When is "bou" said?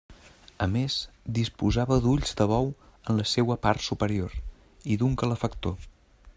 2.53-2.71